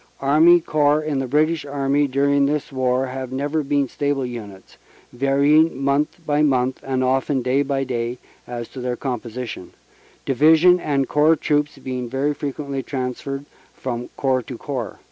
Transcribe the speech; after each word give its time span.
Army 0.19 0.59
Corps 0.59 1.03
in 1.03 1.19
the 1.19 1.27
British 1.27 1.63
Army 1.63 2.07
during 2.07 2.47
this 2.47 2.71
war 2.71 3.05
have 3.05 3.31
never 3.31 3.61
been 3.61 3.87
stable 3.87 4.25
units, 4.25 4.77
varying 5.13 5.79
month 5.83 6.17
by 6.25 6.41
month 6.41 6.79
(and 6.81 7.03
often 7.03 7.43
day 7.43 7.61
by 7.61 7.83
day) 7.83 8.17
as 8.47 8.67
to 8.69 8.81
their 8.81 8.95
composition, 8.97 9.73
Division 10.25 10.79
and 10.79 11.07
Corps 11.07 11.35
Troops 11.35 11.77
being 11.77 12.09
very 12.09 12.33
frequently 12.33 12.81
transferred 12.81 13.45
from 13.75 14.07
corps 14.17 14.41
to 14.41 14.57
corps. 14.57 14.97